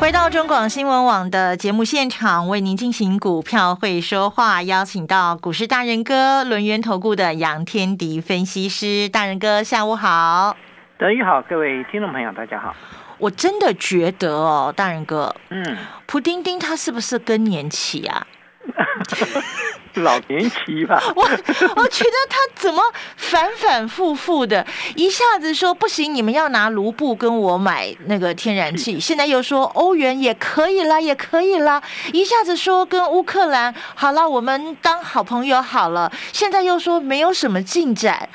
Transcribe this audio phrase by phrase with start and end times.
[0.00, 9.10] 回到中广新闻网的节目现场，为您进行股票会说话，邀请到股市大人哥轮源投顾的杨天迪分析师。
[9.10, 10.56] 大人哥，下午好。
[10.98, 12.74] 德宇好，各位听众朋友，大家好。
[13.18, 18.26] 我真的觉得哦，大人哥，嗯，普丁丁他是不是更年期啊？
[20.00, 22.82] 老年期吧， 我我觉得他怎么
[23.16, 31.82] 反反复复的，一下子说不行，你们要拿卢布跟我买那个天然气，现在又说欧元也可以啦，也可以啦，
[32.12, 38.28] 一下子说跟乌克兰好了，我们当好朋友好了，现在又说没有什么进展。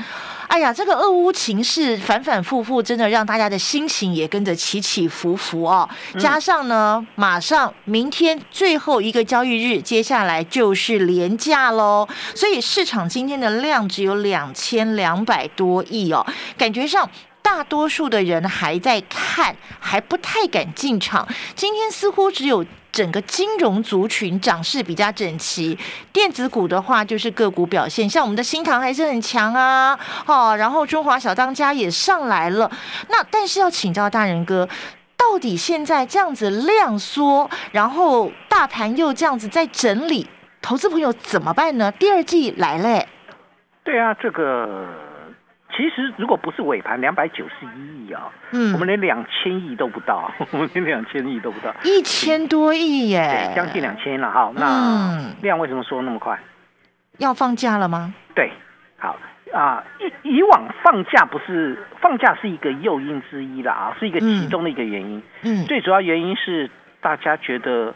[0.47, 5.87] 哎呀，这个俄乌情势反反复复，真的让大家的心情也跟着起起伏伏哦。
[6.17, 16.25] 加上呢，马上明天最后一个交易日，接下来就是廉价喽，所以市场今天的量只有两千两百多亿哦，
[16.57, 17.09] 感觉上。
[17.45, 21.27] 大多数的人还在看，还不太敢进场。
[21.55, 25.77] 今天似乎只有整个金融族群涨势比较整齐，
[26.13, 32.71] 电子股的话就是个股表现，像我们的新塘还是很强啊，哦，然后中华小当家也上来了。
[33.09, 34.65] 那但是要请教大人哥，
[35.17, 40.25] 到底现在这样子量缩，然后大盘又这样子在整理，
[40.61, 41.91] 投资朋友怎么办呢？
[41.91, 43.05] 第二季来嘞。
[43.83, 45.04] 对啊，这个。
[45.75, 54.51] 其实，如果不是尾盘两百九十一亿啊，嗯，我们连两千亿都不到， 我们连两千亿都不到，一千多亿耶，将近两千了哈。
[54.55, 56.39] 那量为什么缩那么快？
[57.17, 58.13] 要放假了吗？
[58.33, 58.49] 对，
[58.97, 59.17] 好
[59.53, 59.83] 啊。
[60.23, 65.21] 以以往放假不是放假是一个诱因之一啦，啊，是一个其中的一个原因。
[65.43, 67.93] 嗯，最主要原因是大家觉得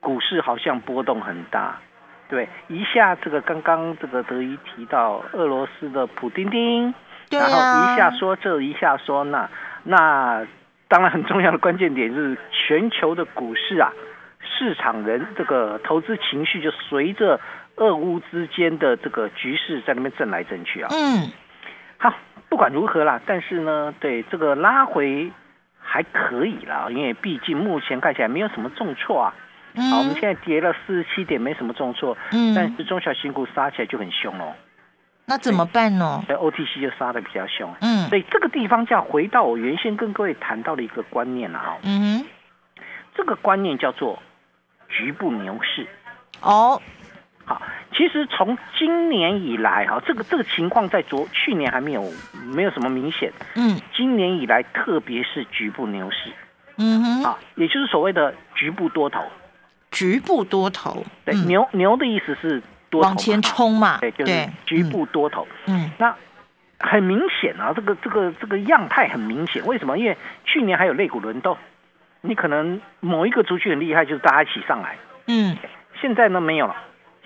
[0.00, 1.78] 股市好像波动很大。
[2.30, 6.94] 对，一下这个刚刚这个德一提到俄罗斯的普丁丁。
[7.30, 9.48] 然后一下说这一下说那，
[9.84, 10.46] 那
[10.88, 13.92] 当然很重要的关键点是全球的股市啊，
[14.42, 17.40] 市场人这个投资情绪就随着
[17.76, 20.88] 俄乌之间的这个局势在那边震来震去啊。
[20.90, 21.30] 嗯，
[21.98, 22.12] 好，
[22.48, 25.30] 不管如何啦，但是呢，对这个拉回
[25.78, 29.34] 还可以啦，因为毕竟目前看起来没有什么重挫啊。
[29.76, 32.18] 好，我们现在跌了四十七点，没什么重挫。
[32.32, 34.52] 嗯，但是中小型股杀起来就很凶哦。
[35.30, 36.24] 那怎么办呢？
[36.26, 37.72] 所以 OTC 就杀的比较凶。
[37.80, 41.78] 嗯，所以这个地方就要回到我原先跟各位谈到的一个观念了哈。
[41.84, 42.26] 嗯哼，
[43.14, 44.20] 这个观念叫做
[44.88, 45.86] 局部牛市。
[46.40, 46.82] 哦，
[47.44, 52.02] 好，其实从今年以来哈，这个这个情况在昨去年还没有
[52.46, 53.32] 没有什么明显。
[53.54, 56.32] 嗯，今年以来特别是局部牛市。
[56.76, 59.22] 嗯哼，啊，也就是所谓的局部多头。
[59.92, 61.04] 局部多头。
[61.24, 62.60] 对，牛牛的意思是。
[62.92, 65.46] 往前冲嘛，对，就是局部多头。
[65.66, 66.14] 嗯，那
[66.80, 69.64] 很明显啊，这个这个这个样态很明显。
[69.66, 69.96] 为什么？
[69.96, 71.56] 因为去年还有肋骨轮动，
[72.22, 74.96] 你可能某一个族群很厉害，就是大家一起上来。
[75.26, 75.56] 嗯，
[76.00, 76.74] 现在呢没有了，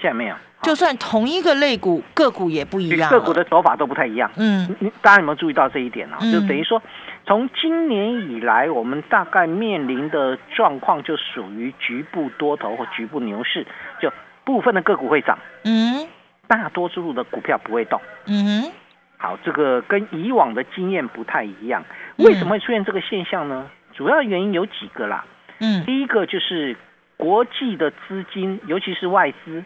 [0.01, 0.35] 现在没有。
[0.63, 4.31] 就算同一个肋骨个股也不一样，个股的走法都不太一样。
[4.37, 6.17] 嗯，你大家有没有注意到这一点呢？
[6.33, 6.83] 就等于说，
[7.27, 13.67] 从今年以来，我们大概面临的状况就属于局部多头或局部牛市，
[14.01, 14.13] 就。
[14.45, 16.07] 部分的个股会涨，嗯，
[16.47, 18.71] 大多数的股票不会动，嗯，
[19.17, 21.83] 好，这个跟以往的经验不太一样。
[22.17, 23.71] 为什么会出现这个现象呢？
[23.95, 25.25] 主要原因有几个啦，
[25.61, 26.77] 嗯，第一个就是
[27.17, 29.65] 国际的资金，尤其是外资，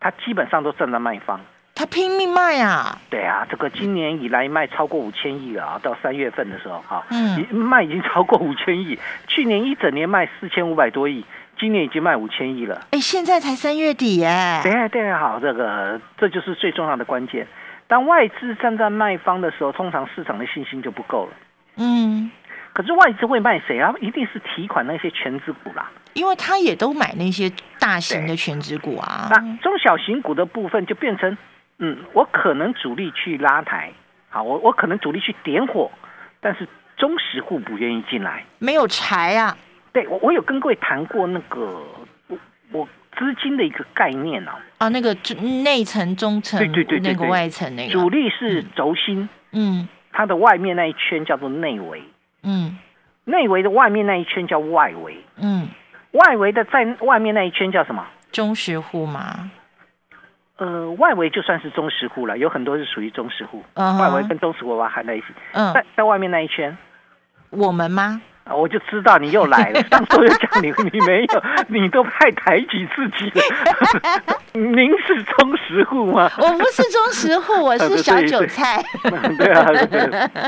[0.00, 1.40] 它基本上都站在卖方，
[1.74, 11.24] 他拼命卖啊，对啊，这个今年以来卖超过五千亿了啊，到三月份的时候，哈，嗯，卖已经超过五千亿，去年一整年卖四千五百多亿。
[11.58, 14.60] 今年已经卖五千亿了，哎，现在才三月底耶。
[14.62, 17.46] 对对，好，这个这就是最重要的关键。
[17.86, 21.32] 当外资站在卖方的时候，通常市场的信心就不够了。
[21.76, 22.30] 嗯，
[22.72, 23.94] 可是外资会卖谁啊？
[24.00, 29.28] 一定是提款那些全资股啦，因为他也都买那些大型的全资股啊。
[29.30, 31.36] 那中小型股的部分就变成，
[31.78, 33.92] 嗯，我可能主力去拉抬，
[34.30, 35.90] 好，我我可能主力去点火，
[36.40, 36.66] 但是
[36.96, 39.56] 中实户不愿意进来，没有柴啊。
[39.94, 41.80] 对，我我有跟各位谈过那个
[42.28, 42.36] 我
[42.72, 45.14] 我资金的一个概念啊，啊，那个
[45.62, 52.02] 内层、中层，对对对那个外层那个，主力是轴心，嗯，它的外面那一圈叫做内围，
[52.42, 52.76] 嗯，
[53.24, 55.68] 内围的外面那一圈叫外围，嗯，
[56.10, 58.04] 外围的在外面那一圈叫什么？
[58.32, 59.48] 中实户吗？
[60.56, 65.26] 呃，外围就算是中实户了，有很多是属于中实户，外围跟中实户把它含在一起。
[65.52, 66.76] 嗯，在在外面那一圈，
[67.50, 68.20] 我们吗？
[68.52, 69.82] 我就知道你又来了。
[69.84, 73.42] 上周又讲你，你没有，你都太抬举自己了。
[74.52, 76.30] 您是忠实户吗？
[76.38, 78.84] 我不是忠实户，我是小韭菜。
[79.38, 79.64] 对啊，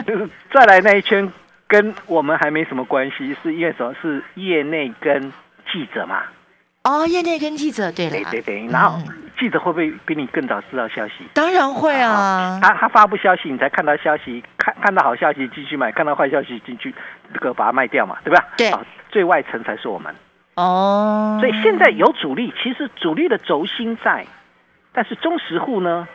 [0.06, 1.32] 就是再来那一圈，
[1.66, 3.94] 跟我们还没什么关系，是因为什么？
[4.02, 5.32] 是业内跟
[5.72, 6.22] 记者嘛。
[6.84, 9.00] 哦，业内跟记者，对对对对，然后
[9.38, 11.26] 记者会不会比你更早知道消息？
[11.34, 16.94] 当然会啊，他他发布消息，你才看到消息，看看到好消息继续买，看到坏消息进去，
[17.32, 18.44] 这个把它卖掉嘛，对吧？
[18.56, 18.72] 对，
[19.10, 20.14] 最外层才是我们。
[20.54, 24.26] 哦，所以现在有主力，其实主力的轴心在，
[24.92, 26.08] 但是中实户呢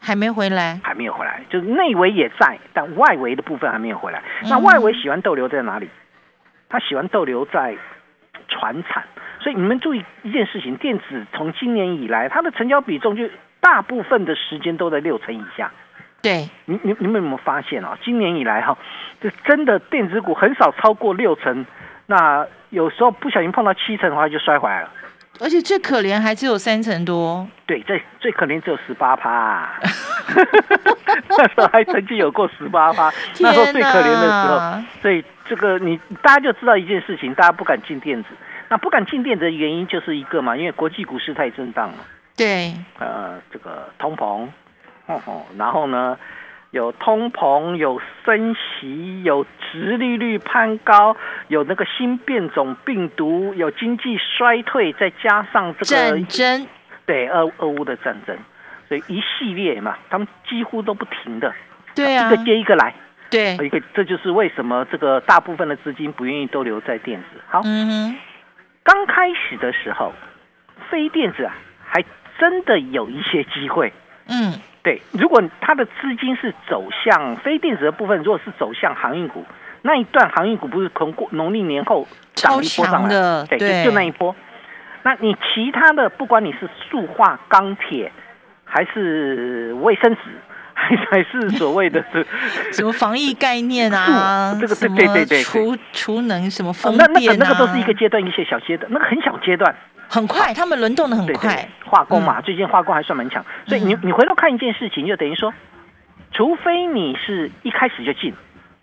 [0.00, 4.22] 还没回来，还没有回来，就是内围也在，但外围的部分还没有回来。
[4.48, 5.88] 那外围喜欢逗留在哪里？
[6.68, 7.76] 他喜欢逗留在
[8.48, 9.04] 船产。
[9.40, 13.24] 所以你们注意一件事情，电子从今年以来，它的成交比重就
[13.60, 15.70] 大部分的时间都在六成以下。
[16.22, 17.96] 对，你你你们有没有发现啊？
[18.04, 18.76] 今年以来哈，
[19.22, 21.64] 就真的电子股很少超过六成，
[22.06, 24.90] 那有时候不小心碰到七成的话就摔坏了。
[25.40, 27.48] 而且最可怜还只有三成多。
[27.64, 29.70] 对，最最可怜只有十八趴。
[31.30, 33.10] 那时候还曾经有过十八趴，
[33.40, 34.82] 那时候最可怜的时候。
[35.00, 38.28] 所以这个你大家就知道一件事情，大家不敢进电子。
[38.70, 41.96] 那不敢进电子的原因就是一个嘛，因为国际股市太震荡了。
[42.36, 44.46] 对，呃，这个通膨，
[45.58, 46.16] 然后呢，
[46.70, 51.16] 有通膨，有升息，有殖利率攀高，
[51.48, 56.66] 有那个新变种病毒，有经济衰退，再加上这个战争，
[57.04, 58.38] 对，俄俄乌的战争，
[58.88, 61.52] 所以一系列嘛，他们几乎都不停的，
[61.94, 62.94] 对啊，一个接一个来，
[63.28, 67.40] 对，一个这就是为什么这个大部分的资金不愿意都留在电子。
[67.48, 68.16] 好，嗯哼。
[68.82, 70.12] 刚开始的时候，
[70.90, 71.54] 非电子啊，
[71.86, 72.04] 还
[72.38, 73.92] 真的有一些机会。
[74.28, 79.44] 嗯，对，如果它的资金是走向非电子的部分，如果是走向航运股，
[79.82, 84.34] 那一段航运股不是从过农历年后涨一波上来，对，就就那一波。
[85.02, 88.12] 那你其他的，不管你是塑化、钢铁，
[88.64, 90.20] 还是卫生纸。
[91.10, 92.26] 还 是所谓的是
[92.72, 94.56] 什么防疫概念啊？
[94.60, 97.12] 这个对对对对，储储能什么风电啊？
[97.12, 99.74] 那那个那个都是一个阶段，一些小阶段，那个很小阶段，
[100.08, 101.68] 很快，他们轮动的很快。
[101.84, 105.52] 化工嘛，最近化工还算蛮强，所以你你回头看一件事情，就等于说，
[106.32, 108.32] 除非你是一开始就进，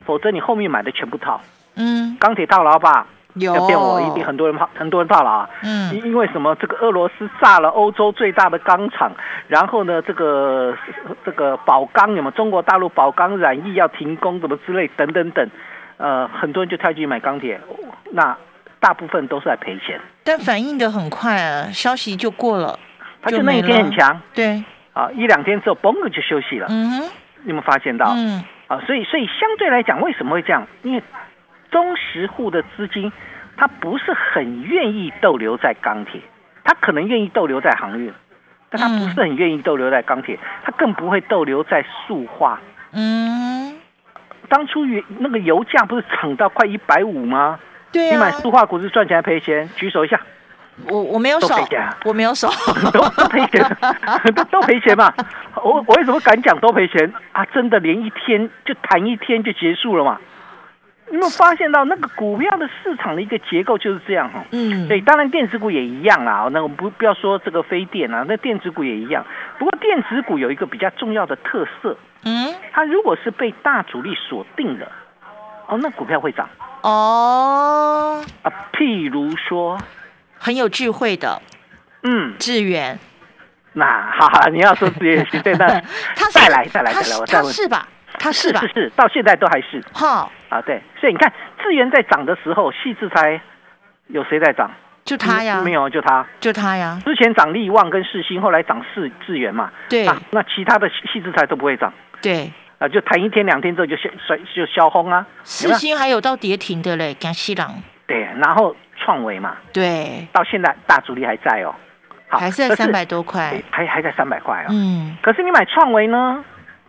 [0.05, 1.41] 否则你后面买的全部套。
[1.75, 3.07] 嗯，钢铁套牢吧？
[3.39, 5.49] 要骗我，一定很多人怕，很多人怕了啊！
[5.63, 6.55] 嗯，因因为什么？
[6.55, 9.11] 这个俄罗斯炸了欧洲最大的钢厂，
[9.47, 10.75] 然后呢，这个
[11.25, 12.31] 这个宝钢有没有？
[12.31, 15.49] 中国大陆宝钢染疫要停工，怎么之类等等等，
[15.97, 17.59] 呃，很多人就跳进去买钢铁，
[18.11, 18.37] 那
[18.79, 19.99] 大部分都是在赔钱。
[20.23, 22.77] 但反应的很快啊，消息就过了，
[23.21, 24.63] 他就那一天很强，对，
[24.93, 26.67] 啊，一两天之后嘣的就休息了。
[26.69, 27.03] 嗯哼，
[27.45, 28.13] 有没有发现到？
[28.15, 30.67] 嗯，啊，所以所以相对来讲，为什么会这样？
[30.83, 31.01] 因为
[31.71, 33.11] 中实户的资金，
[33.55, 36.21] 他不是很愿意逗留在钢铁，
[36.63, 38.13] 他可能愿意逗留在航运，
[38.69, 42.59] 但他不是很愿意逗留在钢铁，他更不会逗留在塑化。
[42.93, 43.77] 嗯，
[44.49, 47.59] 当初原那个油价不是涨到快一百五吗？
[47.91, 49.69] 对你买塑化股是赚钱还赔钱？
[49.75, 50.19] 举手一下。
[50.89, 51.55] 我我没有手，
[52.05, 52.47] 我没有手，
[52.93, 53.77] 都都赔钱，
[54.35, 55.11] 都都赔钱嘛。
[55.55, 57.43] 我我为什么敢讲都赔钱啊？
[57.45, 60.19] 真的连一天就谈一天就结束了嘛？
[61.09, 66.49] 你有发现到那个股票的市场的一个结构就是这样哈，嗯，对，当然电子股也一样啦。
[66.51, 69.25] 那我们不不要说这个非电啊，那电子股也一样。
[69.57, 74.91] 不过电子股有一个比较重要的特色，嗯，它如果是被大主力锁定了，
[75.67, 76.49] 哦，那股票会涨。
[76.81, 79.77] 哦，啊，譬如说
[80.37, 81.41] 很有智慧的，
[82.03, 82.99] 嗯，智远。
[83.73, 85.67] 那哈哈，你要说智远行对那
[86.31, 87.87] 再来再来再来，我再问是吧？
[88.19, 88.59] 他是吧？
[88.61, 89.81] 是是，到现在都还是。
[89.93, 91.31] 哈啊，对，所以你看，
[91.61, 93.39] 资源在涨的时候，细制才
[94.07, 94.71] 有谁在涨？
[95.03, 96.99] 就他呀，没有就他，就他呀。
[97.05, 99.71] 之前涨力旺跟世新，后来涨世智源嘛。
[99.87, 100.05] 对。
[100.31, 101.93] 那其他的细制材都不会涨。
[102.21, 102.51] 对。
[102.79, 105.25] 啊，就谈一天两天之后就消衰就消轰啊。
[105.45, 107.81] 世新还有到跌停的嘞，江西郎。
[108.05, 109.55] 对，然后创维嘛。
[109.71, 110.27] 对。
[110.33, 111.73] 到现在大主力还在哦。
[112.29, 113.61] 还是在三百多块。
[113.71, 114.67] 还还在三百块哦。
[114.71, 115.15] 嗯。
[115.21, 116.43] 可是你买创维呢？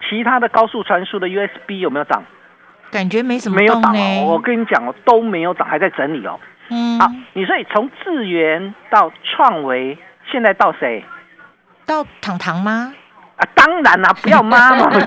[0.08, 2.22] 其他的高速传输的 USB 有没有涨？
[2.90, 4.24] 感觉没什么，没有涨哦。
[4.26, 6.40] 我跟你讲哦，都没有涨，还在整理哦。
[6.70, 9.98] 嗯，好，你所以从智源到创维，
[10.30, 11.04] 现在到谁？
[11.86, 12.94] 到糖糖吗？
[13.36, 14.98] 啊，当然啦，不要妈嘛， 不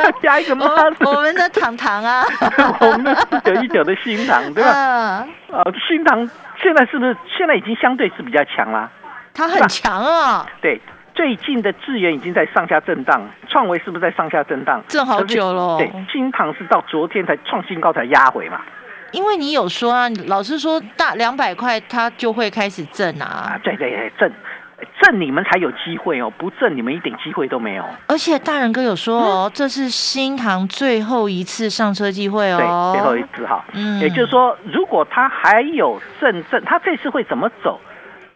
[0.00, 0.66] 要加一个妈。
[1.00, 2.24] 我们的糖糖啊，
[2.80, 4.70] 我们的四九 一九的新糖，对吧？
[4.70, 5.26] 啊，
[5.86, 6.28] 新糖
[6.62, 8.90] 现在是不是现在已经相对是比较强啦？
[9.34, 10.46] 它很强啊。
[10.62, 10.80] 对，
[11.14, 14.82] 最近的智源已经在上下震荡，创维是不是在上下震荡？
[14.88, 15.78] 震好久了。
[15.78, 18.60] 对，新塘是到昨天才创新高才压回嘛。
[19.12, 23.58] 因为你有说啊，老师说大两百块它就会开始震啊。
[23.62, 24.32] 对对对，震。
[25.00, 27.84] 挣你们才有机会哦，不挣你们一点机会都没有。
[28.08, 33.64] 而且大人哥有说哦，这是新航最后一次上车机会哦，对，最后一次哈。
[33.72, 37.80] 嗯，也就是说，如果他还有正正，他这次会怎么走？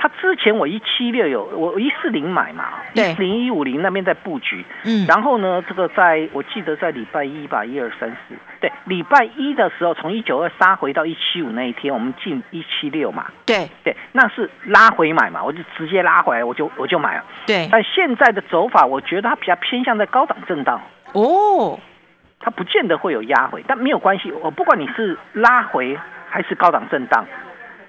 [0.01, 13.69] 他之前我一七六有我一四零买嘛，一零一五零那边在布局，嗯，然后呢，这个在我记得在礼拜一吧，一二三四，对，礼拜一的时候从一九二杀回到一七五那一天，我们进一七六嘛，对。
[13.83, 17.69] 对，那是拉回买嘛，我就直接拉回来，我就我就买了，对。
[17.73, 20.81] 但现在的走法，我觉得它比较偏向在高档震荡。
[21.13, 21.77] 哦，
[22.39, 25.99] 它不见得会有压回，但没有关系，我不管你是拉回
[26.31, 27.27] 还是高档震荡，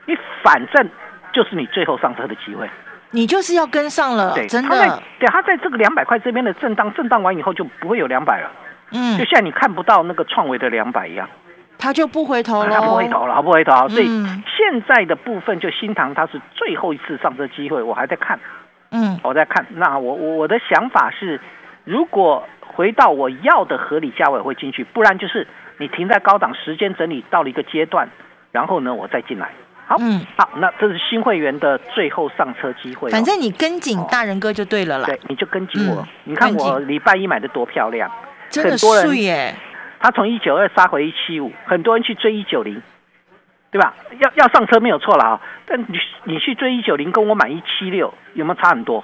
[0.08, 0.90] 你反正。
[1.34, 2.70] 就是你最后上车的机会，
[3.12, 5.02] 你就是要跟上了，真的。
[5.20, 8.52] 对，他在这个两百块这边的震荡，震荡完以后就不会有两百了。
[8.92, 11.30] 嗯，就像你看不到那个创维的两百一样，
[11.78, 13.88] 他就不回头了，他不回头了，不回头。
[13.90, 18.40] 所以现在的部分就新塘，它是最后一次上车机会，我还在看。
[18.92, 19.66] 嗯，我在看。
[19.70, 21.40] 那我我的想法是，
[21.84, 28.10] 如果回到我要的合理价位，会进去；不然就是你停在高档，时间整理到了一个阶段，
[28.52, 29.52] 然后呢，我再进来。
[29.90, 33.10] 好，嗯，好，那这是新会员的最后上车机会。
[33.10, 35.08] 反正你跟紧大人哥就对了啦。
[35.08, 36.08] 对，你就跟紧我。
[36.26, 38.08] 你看我礼拜一买的多漂亮，
[38.52, 39.56] 真的碎耶。
[40.00, 42.80] 他从一九二杀回一七五，很多人去追一九零，
[43.72, 43.96] 对吧？
[44.20, 45.42] 要要上车没有错了啊。
[45.66, 49.04] 但你你去追一九零，跟我买一七六，有没有差很多？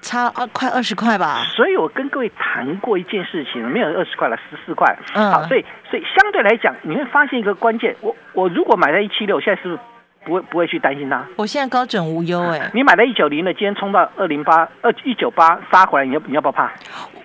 [0.00, 1.44] 差二快二十块吧。
[1.54, 4.98] 所以我跟各位谈过一件事情，没有二十块了，十四块。
[5.12, 5.30] 嗯。
[5.30, 9.80] 好，所以所以相对来讲，你会发现一个关键，我我如果买在一七六，现在是不是？
[10.24, 12.70] 不会不会去担心它，我现在高枕无忧哎。
[12.74, 16.72] 你买了一九零的，今天冲到二零八二一九八杀回来，你要你要不要怕？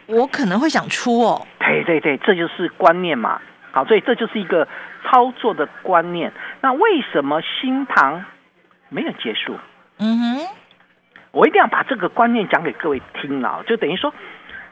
[0.07, 1.47] 我可能会想出哦。
[1.59, 3.39] 对对对，这就是观念嘛。
[3.71, 4.67] 好，所以这就是一个
[5.05, 6.31] 操作的观念。
[6.61, 8.25] 那为什么新塘
[8.89, 9.55] 没有结束？
[9.99, 10.47] 嗯哼，
[11.31, 13.63] 我一定要把这个观念讲给各位听了。
[13.67, 14.11] 就等于说，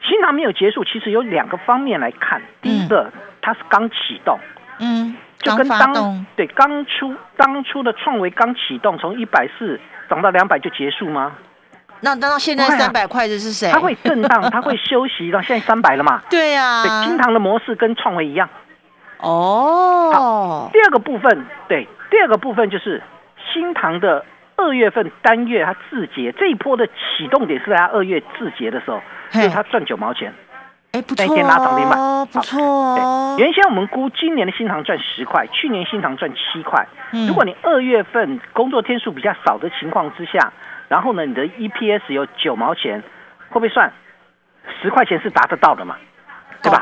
[0.02, 2.42] 新塘没有结束，其实有两个方面来看。
[2.60, 4.38] 第一个，它是刚启动。
[4.80, 5.16] 嗯。
[5.40, 9.80] 就跟当对刚出当初的创维刚启动，从一百四
[10.10, 11.32] 涨到两百就结束吗？
[12.00, 13.70] 那等到现在三百块的是谁？
[13.72, 16.22] 它会震荡，它会休息到现在三百了嘛？
[16.30, 16.82] 对呀。
[16.82, 18.48] 对，金堂的模式跟创维一样。
[19.18, 20.12] 哦。
[20.12, 23.02] 好，第二个部分，对，第二个部分就是
[23.52, 24.24] 新塘的
[24.56, 30.32] 二月份单月它自结这一波的启动点是在它二月自结的时候，所以它赚九毛钱。
[30.92, 31.24] 哎，不错
[31.96, 33.36] 哦，不错哦。
[33.38, 36.86] 原先我们估今年的新塘赚十块，去年新塘赚七块。
[37.28, 40.52] 如果你二月份工作天数比较少的情况之下，
[40.88, 43.02] 然后呢，你的 EPS 有九毛钱，
[43.50, 43.92] 会不会算
[44.80, 45.96] 十块钱是达得到的嘛？
[46.62, 46.80] 对吧？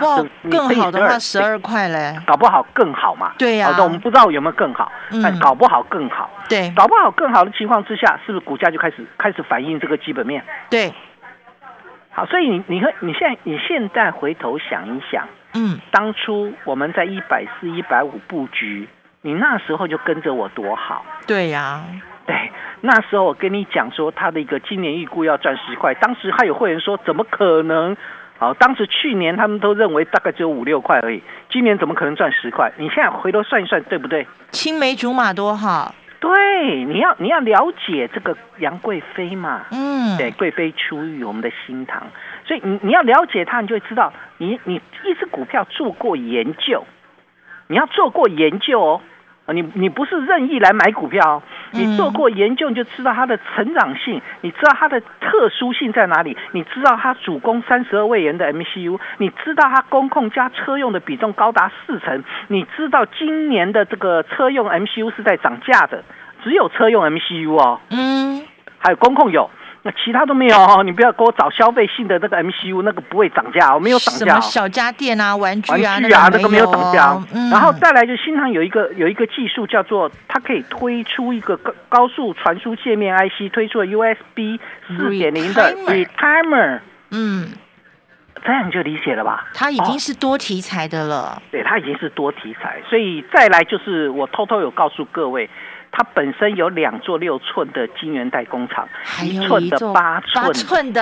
[0.50, 3.32] 更好的话十二块嘞，搞不好更好嘛。
[3.36, 4.90] 对呀，好的，我们不知道有没有更好，
[5.22, 6.30] 但搞不好更好。
[6.48, 10.42] 对，搞不好更好的情况之下，是不是股价就开始开始反映这个基本面？
[10.70, 10.94] 对。
[12.16, 18.88] 好，所以你你看，你现在你现在回头想一想，嗯，当初我们在一百四、一百五布局，
[19.20, 21.04] 你那时候就跟着我多好。
[21.26, 21.84] 对呀，
[22.24, 27.94] 对，那时候我跟你讲说，他的一个今年预估要赚十块，当时还有会员说，怎么可能？
[28.38, 32.72] 好，当时去年他们都认为大概只有五六块而已，今年怎么可能赚十块？
[32.78, 34.26] 你现在回头算一算，对不对？
[34.52, 35.94] 青梅竹马多好。
[36.18, 42.02] 对，你要你要了解这个杨贵妃嘛，嗯，对，贵妃出狱，我们的新塘，
[42.46, 46.84] 所以你你要了解它，你就会知道，你你一只股票做过研究，
[47.68, 49.00] 你要做过研究哦。
[49.52, 66.02] 你你不是任意来买股票，你做过研究你就知道它的成长性，你知道它的特殊性在哪里，你知道它主攻三十二位元的 MCU，你知道它公控加车用的比重高达四成，你知道今年的这个车用 MCU 是在涨价的，
[66.42, 68.42] 只有车用 MCU 哦，嗯，
[68.78, 69.48] 还有公控有。
[69.86, 74.18] 那其他都没有哦，你不要给我找消费性的那个 MCU，那个不会涨价，我没有涨价。
[74.18, 77.16] 什么小家电啊，玩具啊，那个没有涨价。
[77.32, 86.80] 嗯然后再来就新塘有一个有一个技术叫做，它可以推出一个高高速传输界面 IC，推出了 USB 四点零的 Retimer。
[87.12, 87.50] 嗯，
[88.44, 89.46] 这样你就理解了吧？
[89.54, 91.40] 它已经是多题材的了。
[91.52, 95.48] 对，它已经是多题材，所以再来就是我偷偷有告诉各位。
[95.96, 98.86] 它本身有两座六寸的晶圆代工厂，
[99.24, 101.00] 一寸的八寸寸的。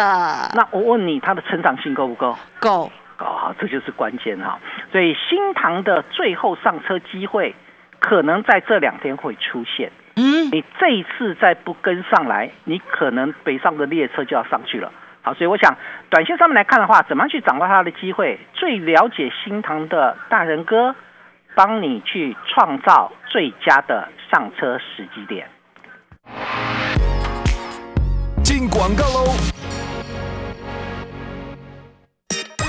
[0.55, 2.39] 那我问你，它的成长性够不够？
[2.61, 4.57] 够，够好，这就是关键哈。
[4.93, 7.57] 所以新塘的最后上车机会，
[7.99, 9.91] 可能在这两天会出现。
[10.15, 14.93] 嗯，你这一次再不跟上来，你可能北上的列车就要上去了。
[15.23, 15.77] 好，所以我想，
[16.09, 18.39] 短线上面来看的话，怎么样去掌握它的机会？
[18.53, 20.95] 最了解新塘的大人哥，
[21.55, 25.49] 帮你去创造最佳的上车时机点。
[28.43, 29.35] 进广告喽！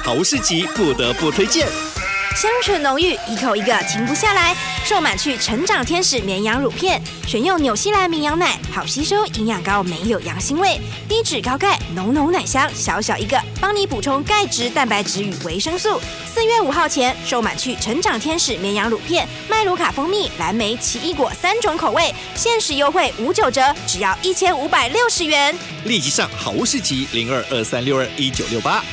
[0.03, 1.94] 好市集不得不推荐。
[2.35, 4.53] 香醇浓郁，一口一个停不下来。
[4.83, 10.77] 瘦满去成长天使绵羊乳片，选用纽西兰绵羊奶，好吸收，营养高，没有羊腥味，
[11.07, 16.01] 低脂高钙，浓浓奶香，小小一个，帮你补充钙质、蛋白质与维生素。
[16.25, 25.57] 四月五号前，瘦满去成长天使绵羊乳片，麦卢卡蜂蜜、蓝莓、奇异果三种口味，限时优惠五九折，只要一千五百六十元。
[25.85, 28.83] 立即上好物市集零二二三六二一九六八。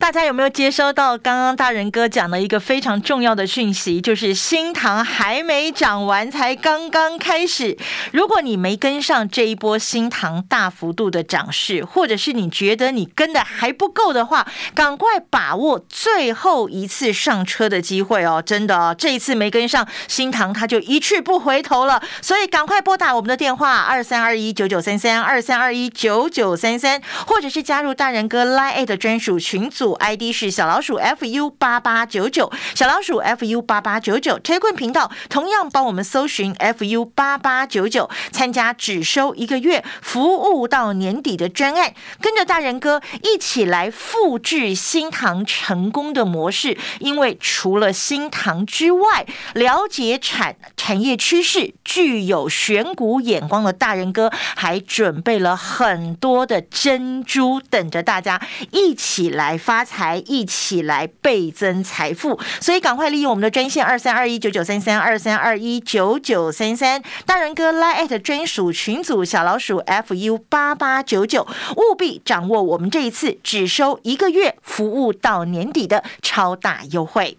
[0.00, 4.00] 大家有没有接收到刚刚大人哥讲的一个非常重要的讯息？
[4.00, 7.76] 就是新塘还没涨完，才刚刚开始。
[8.10, 18.42] 如果你没跟上这一波新塘大幅度的涨势，或者是你觉得你跟的还不够的话，赶快把握最后一次上车的机会哦！
[18.44, 22.02] 真的，这一次没跟上新塘，他就一去不回头了。
[22.22, 29.89] 所以赶快拨打我们的电话二三二一九九三三二三二一九九三三，或者是加入大人哥 Line 的专属群组。
[29.94, 46.78] ID 是小老鼠 fu 八八九九，小老鼠 fu 八八九九，车棍频道同样帮我们搜寻 fu 八八九九，参加只收一个月，服务到年底的专案，跟着大人哥一起来复制新塘成功的模式。
[47.00, 59.79] 因为除了新塘之外，了解产产业趋势、具有选股眼光的大人哥，还准备了很多的珍珠，等着大家一起来发。
[59.80, 71.46] 发财，一起来倍增财富，所以赶快利用我们的专线二三二一九九三三二三二一九九三三，大仁哥 Line 专属群组小老鼠 fu 八八九九，
[71.76, 77.38] 务必掌握我们这一次只收一个月，服务到年底的超大优惠。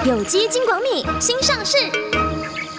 [0.00, 1.76] 有机金广米新上市，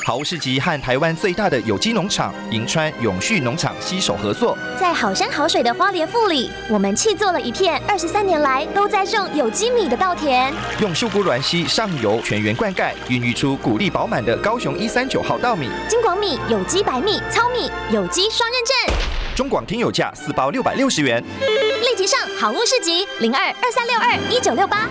[0.06, 15.70] 好物市集和台湾最大的有机农场银川永续农场携手合作，在好山好水的花莲富里，我们砌做了一片二十三年来都在种有机米的稻田，用树菇卵溪上游全员灌溉，孕育出谷粒饱满的高雄一三九号稻米。
[15.88, 18.98] 金广米有机白米糙米有机双认证，
[19.34, 24.90] 中广听友价四包六百六十元，立即上好物市集零二二三六二一九六八。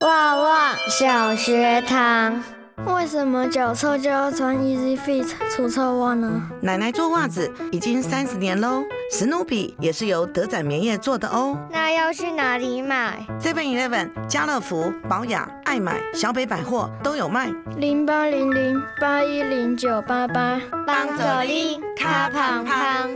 [0.00, 2.44] 旺旺小学堂，
[2.84, 6.42] 为什么脚臭就要穿 Easy Fit 除臭袜呢？
[6.60, 11.56] 奶奶做袜子已经三十年喽，史努比也是由德仔棉业做的哦。
[11.70, 17.50] 那要去哪里买？Seven Eleven、家乐福、宝雅、爱买、小北百货都有卖。
[17.78, 23.08] 零八零零八一零九八八，帮助你卡胖胖，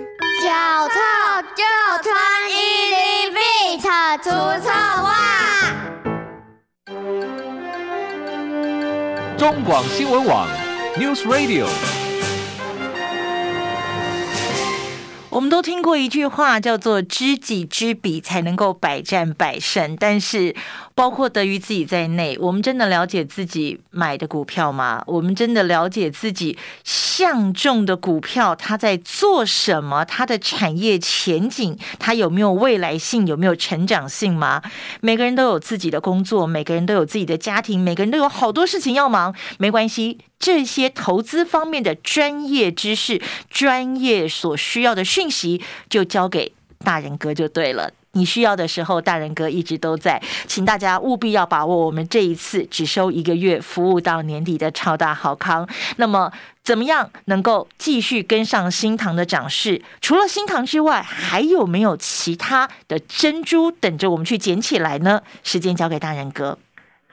[0.43, 0.97] 脚臭
[1.55, 1.63] 就
[2.03, 2.17] 穿
[2.49, 4.31] Easy Fit 除
[4.65, 5.90] 臭袜。
[9.41, 10.47] 中广新闻网
[10.99, 11.67] ，News Radio。
[15.31, 19.97] 我们都听过一句话，叫做“知己知彼，才能够百战百胜”。
[19.99, 20.55] 但是，
[21.01, 25.03] 包括德于自己在内，我们真的了解自己买的股票吗？
[25.07, 30.05] 我们真的了解自己相中的股票，它在做什么？
[30.05, 33.27] 它的产业前景，它有没有未来性？
[33.27, 34.61] 有没有成长性吗？
[35.01, 39.35] 每个人都有自己的工作，每个人都有自己的家庭，每个人都有好多事情要忙。
[39.57, 46.53] 没关系，这些投资方面的专业知识、专业所需要的讯息，就交给
[46.85, 47.91] 大人哥就对了。
[48.13, 55.69] 你需要的时候，大人哥一直都在，请大家务必要把握我们这一次只收一个月，服务到年底的超大好康。
[55.97, 59.81] 那么，怎么样能够继续跟上新塘的涨势？
[60.01, 65.23] 除了新塘之外，还有没有其他的珍珠等着我们去捡起来呢？
[65.45, 66.59] 时间交给大人哥。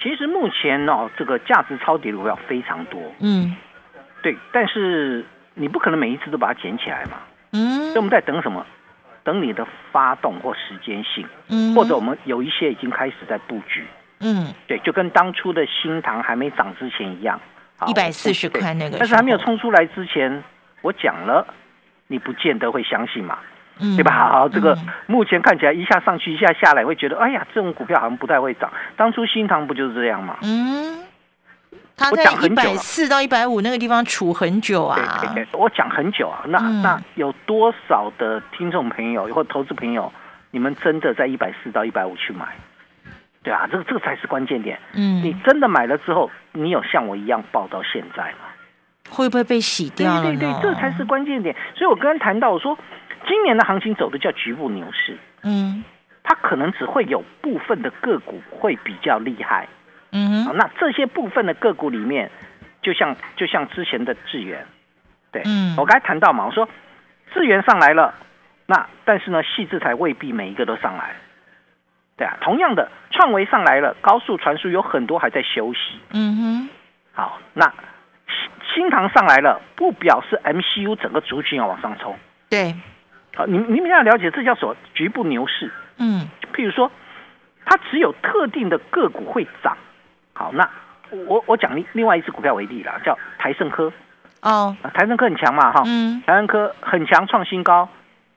[0.01, 2.99] 其实目前呢，这个价值超跌的股票非常多。
[3.19, 3.55] 嗯，
[4.23, 7.17] 对，但是你不可能每一次都把它捡起来嘛。
[7.51, 8.65] 嗯，那我们在等什么？
[9.27, 13.85] 等你的发动或时间性，嗯，或者我们有一些已经开始在布局，
[14.21, 17.37] 嗯，对，就跟当初的新塘还没涨之前一样，
[17.87, 20.41] 一百四十块那个，但是还没有冲出来之前，
[20.81, 21.45] 我讲了，
[22.07, 23.39] 你不见得会相信嘛，
[23.81, 23.97] 嗯。
[23.97, 24.11] 对吧？
[24.13, 28.71] 好，这个目前看起来一下上去一下下来，会觉得哎呀，这种股票好像不太会涨。
[28.95, 30.37] 当初新塘不就是这样吗？
[30.41, 30.96] 嗯，
[31.97, 34.97] 他在一百四到一百五那个地方处很久啊。
[35.53, 40.13] 我讲很久啊，那那有多少的听众朋友或投资朋友，
[40.51, 42.45] 你们真的在一百四到一百五去买？
[43.41, 44.79] 对啊，这个这个才是关键点。
[44.93, 48.45] 嗯，你真的买了之后，你有像我一样抱到现在吗？
[49.09, 50.21] 会不会被洗掉？
[50.21, 51.55] 对对对，这才是关键点。
[51.73, 52.77] 所以我刚刚谈到，我说
[53.27, 55.17] 今年的行情走的叫局部牛市。
[55.43, 55.83] 嗯，
[56.23, 59.67] 它可能只会有部分的个股会比较厉害。
[60.53, 62.29] 那这些部分的个股里面，
[62.81, 64.65] 就像就像之前的智源，
[65.31, 66.67] 对，嗯，我刚才谈到嘛，我说
[67.33, 68.13] 智源上来了，
[68.65, 71.15] 那但是呢，细致才未必每一个都上来。
[72.17, 75.99] 对啊，同样的，创维上来了，高速传输有很多还在休息。
[76.13, 76.69] 嗯哼，
[77.13, 77.65] 好，那
[78.27, 82.17] 新新唐上来了，不表示 MCU 整个族群要往上冲。
[82.49, 82.75] 对，
[83.35, 84.75] 好，你你们要了解，这叫什么？
[84.93, 85.71] 局部牛市。
[85.97, 86.91] 嗯，譬如说，
[87.65, 89.77] 它只有特定的个股会涨。
[90.37, 90.69] 好，那
[91.25, 93.91] 我我讲另另外一只股票为例啦，叫台盛科。
[94.41, 95.81] 哦，台盛科很强嘛，哈。
[95.85, 97.89] 嗯，台盛科很强，创新高。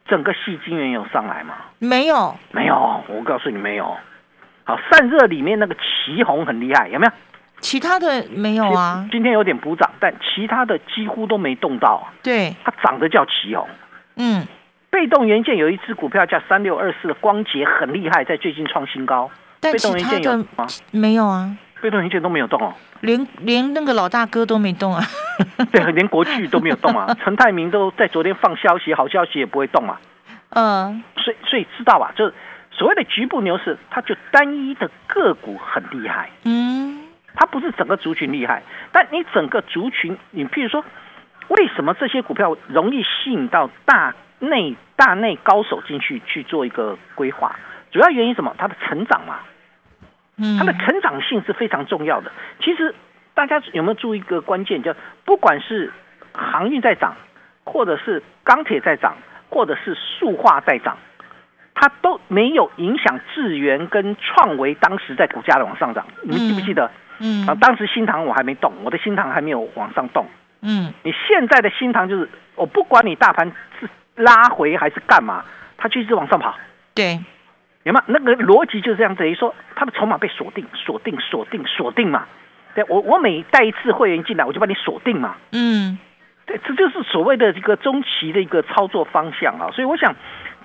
[0.08, 1.54] 整个细晶圆有上来吗？
[1.78, 3.04] 没有，没有。
[3.06, 3.96] 我告诉你，没有。
[4.64, 7.12] 好，散热里面那个旗红很厉害，有没有？
[7.60, 9.06] 其他的没有啊。
[9.12, 12.08] 今天有点补涨，但其他的几乎都没动到。
[12.22, 13.68] 对，它涨的叫旗红。
[14.16, 14.46] 嗯，
[14.88, 19.30] 被动元件有一只股票叫三六二四的光捷，很厉害，在最近创新高。
[19.60, 20.44] 但其他的
[20.90, 21.54] 没有啊。
[21.80, 25.02] 被动元件都没有动哦，连连那个老大哥都没动啊，
[25.72, 30.00] 对，连国巨都没有动啊， 陈泰明都在昨天放消息，好消息也不会动啊，
[30.50, 32.34] 嗯，所以所以知道吧，就是
[32.70, 37.02] 所谓的局部牛市，它就单一的个股很厉害，嗯，
[37.34, 38.62] 它不是整个族群厉害，
[38.92, 40.84] 但你整个族群，你譬如说，
[41.48, 47.56] 为什么这些股票容易吸引到大内大内高手进去去做一个规划？
[47.90, 48.54] 主要原因什么？
[48.56, 49.40] 它的成长嘛。
[50.58, 52.30] 它的成长性是非常重要的。
[52.60, 52.94] 其实
[53.34, 55.92] 大家有没有注意一个关键，叫不管是
[56.32, 57.16] 航运在涨，
[57.64, 59.16] 或者是钢铁在涨，
[59.48, 60.96] 或者是塑化在涨，
[61.74, 66.06] 它都没有影响智源跟创维当时在股价的往上涨。
[66.22, 66.90] 你们记不记得？
[67.18, 70.26] 嗯，啊，当时新塘我还没动，我的新塘还没有往上动。
[70.62, 75.44] 嗯，你现在的新塘就是我不管你大盘是拉回还是干嘛，
[75.76, 76.54] 它就一直往上跑。
[76.94, 77.18] 对。
[77.82, 78.02] 有吗？
[78.06, 82.26] 那个逻辑就是这样，等于说他的筹码被锁定、锁定、锁定、锁定嘛。
[82.74, 85.36] 对我，我每带一次会员进来，我就把你锁定嘛。
[85.52, 85.98] 嗯，
[86.46, 89.70] 对，这就是所谓的这个中期的一个操作方向啊。
[89.72, 90.14] 所以我想，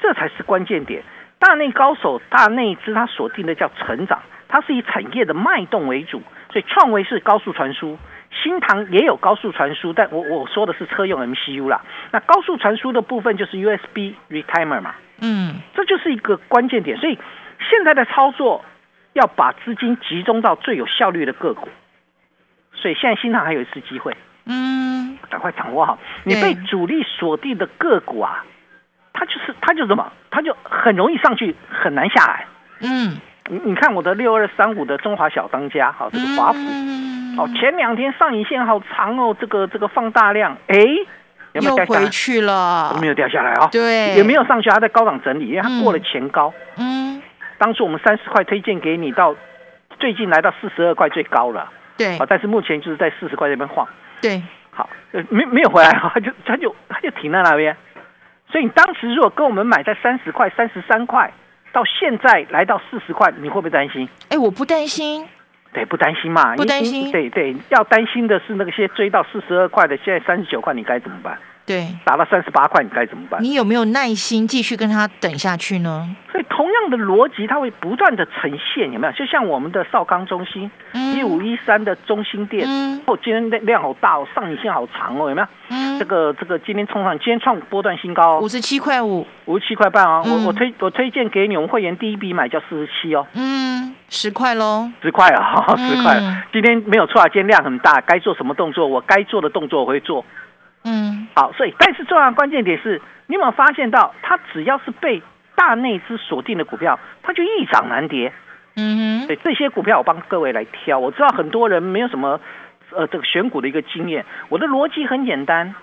[0.01, 1.04] 这才是关键点。
[1.39, 6.21] 大内高手、大内资，它锁定的叫成长，它是以产业的脉动为主。
[6.51, 7.97] 所以创维是高速传输，
[8.43, 11.81] 新唐也有高速传输，但我我说的是车用 MCU 啦。
[12.11, 14.95] 那高速传输的部分就是 USB retimer 嘛。
[15.21, 17.17] 嗯，这就是一个关键点，所以
[17.69, 18.65] 现在的操作
[19.13, 21.69] 要把资金集中到最有效率的个股，
[22.73, 28.43] 所以现在新塘还有一次机会，嗯，赶快掌握好，你被主力锁定的个股啊，
[29.13, 32.45] 它就是它就什么，它就很容易上去，很难下来，
[32.81, 33.17] 嗯，
[33.49, 36.59] 你你看我的六二三五的中华小当家，好，这个华府，
[37.37, 40.77] 哦，前两天上影线好长哦，这个这个放大量，哎。
[41.61, 43.69] 又回去了，没有掉下来啊？
[43.71, 46.53] 对，也没有上去，它在高档整理，因为它过了前高。
[46.75, 47.21] 嗯，
[47.57, 49.33] 当初我们三十块推荐给你，到
[49.97, 51.71] 最近来到四十二块最高了。
[51.95, 53.87] 对，啊，但是目前就是在四十块这边晃。
[54.19, 54.89] 对，好，
[55.29, 56.11] 没没有回来啊？
[56.13, 57.77] 它就它就它就停在那边。
[58.51, 61.31] 所以你当时如果跟我们买在三十块、三十三块，
[61.71, 64.09] 到现在来到四十块，你会不会担心？
[64.27, 65.25] 哎，我不担心。
[65.75, 66.55] 对，不担心嘛？
[66.55, 67.11] 不担心。
[67.11, 71.38] 对对，要担心的是那些追到四十二块的，现在三十九块，你该怎么办？
[71.65, 73.41] 对，打到三十八块，你该怎么办？
[73.43, 76.15] 你有没有耐心继续跟他等下去呢？
[76.32, 79.13] 所以同样的逻辑，它会不断的呈现，有没有？
[79.13, 80.69] 就像我们的少康中心，
[81.15, 82.67] 一五一三的中心店，
[83.08, 85.47] 哦，今天量好大哦，上影线好长哦，有没有？
[85.69, 90.21] 嗯，这个这个今天冲上，今天创波段新高，哦五十七块五，五十七块半啊！
[90.23, 96.19] 我我推我推荐给你，我们会员第一笔买叫四十七哦，嗯，十块喽，十块啊， 十块，
[96.54, 100.23] 今天没有错啊，今天量很大，该做什么动作，我该做的动作我会做。
[100.85, 105.21] 嗯，好，所以但是重要关键点是，你有没有发现到，它只要是被
[105.55, 108.31] 大内资锁定的股票，它就易涨难跌。
[108.75, 110.99] 嗯哼，对这些股票，我帮各位来挑。
[110.99, 112.39] 我知道很多人没有什么
[112.91, 115.73] 呃这个选股的一个经验，我的逻辑很简单，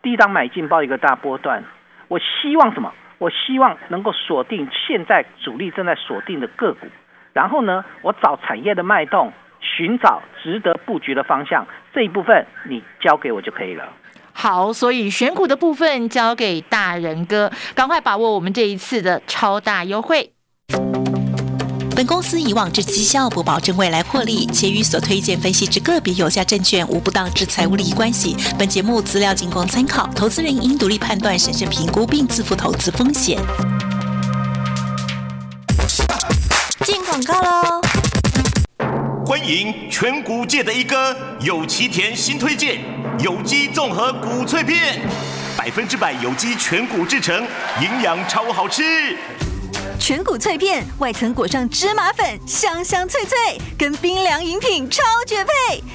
[0.00, 1.64] 低档买进报一个大波段。
[2.06, 2.92] 我希望什么？
[3.18, 6.86] 我希望能够锁定现在主力正在锁定的个股，
[7.32, 9.32] 然后呢，我找产业的脉动。
[9.64, 13.88] 寻找值得布局的方向，这一部分你交给我就可以了。
[14.32, 20.32] 好，所以选股的部分交给大人哥，赶快把握我们这一次的超大优惠。
[21.94, 28.34] 本公司以往之绩效不保证未来获利，且与所推荐分析之个别有价证券无不当之财务利益关系。
[28.58, 33.38] 本节目资料仅供参考，投资人应独立判断、审慎评估并自负投资风险。
[36.84, 37.91] 进广告喽！
[39.24, 42.80] 欢迎全谷界的一哥有奇田新推荐
[43.20, 45.00] 有机综合谷脆片，
[45.56, 47.46] 百分之百有机全谷制成，
[47.80, 49.16] 营养超好吃。
[49.98, 53.36] 全谷脆片，外层裹上芝麻粉，香香脆脆，
[53.78, 55.50] 跟冰凉饮品超绝配。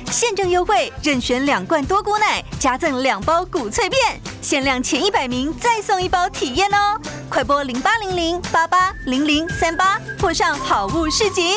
[0.10, 4.00] 现正优惠，任选两罐多谷奶，加赠两包谷脆片，
[4.42, 6.98] 限量前一百名再送一包体验哦！
[7.30, 11.56] 快拨零八零零八八零零三八，破上好物市集。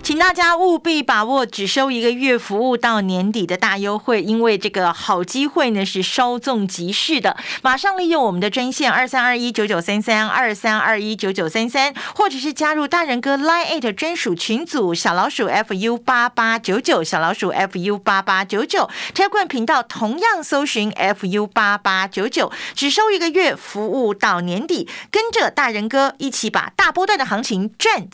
[0.00, 7.36] 请大家务必把握只收一个月服务到年底的大优惠，因为这个好机会呢是稍纵即逝的。
[7.60, 20.90] 马上利用我们的专线二三二一九九三三二三二一九九三三，或者是加入大人哥 Line Eight 专属群组小老鼠 FU 八八九九小老鼠 FU 八八九九 t e l e g r a 频道同样搜寻
[20.92, 28.06] FU 八八九九，只收一个月服务到年底，跟着大人哥一起把大波段的行情赚。